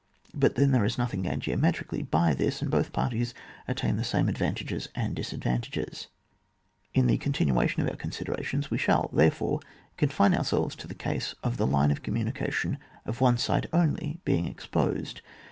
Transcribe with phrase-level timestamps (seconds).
[0.33, 3.35] But then there is nothing gained geo metrically by this, and both parties
[3.67, 6.07] attain the same advantages and disad vantages....^
[6.95, 9.59] In the continuation of our considera tions we shall, therefore,
[9.97, 13.69] confine our selves to the case of the line of commu nication of one side
[13.71, 15.21] only being exposed.